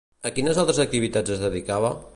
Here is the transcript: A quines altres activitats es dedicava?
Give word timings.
A 0.29 0.31
quines 0.37 0.61
altres 0.63 0.81
activitats 0.85 1.37
es 1.37 1.47
dedicava? 1.49 1.97